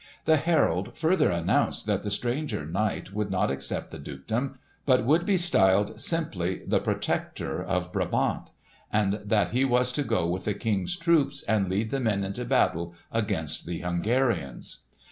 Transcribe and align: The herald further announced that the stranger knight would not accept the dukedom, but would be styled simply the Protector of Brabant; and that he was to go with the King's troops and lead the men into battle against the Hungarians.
The 0.25 0.37
herald 0.37 0.97
further 0.97 1.29
announced 1.29 1.85
that 1.85 2.01
the 2.01 2.09
stranger 2.09 2.65
knight 2.65 3.13
would 3.13 3.29
not 3.29 3.51
accept 3.51 3.91
the 3.91 3.99
dukedom, 3.99 4.57
but 4.83 5.05
would 5.05 5.27
be 5.27 5.37
styled 5.37 5.99
simply 6.01 6.63
the 6.65 6.79
Protector 6.79 7.61
of 7.61 7.93
Brabant; 7.93 8.49
and 8.91 9.21
that 9.23 9.49
he 9.49 9.63
was 9.63 9.91
to 9.91 10.01
go 10.03 10.27
with 10.27 10.45
the 10.45 10.55
King's 10.55 10.97
troops 10.97 11.43
and 11.43 11.69
lead 11.69 11.91
the 11.91 11.99
men 11.99 12.23
into 12.23 12.45
battle 12.45 12.95
against 13.11 13.67
the 13.67 13.81
Hungarians. 13.81 14.79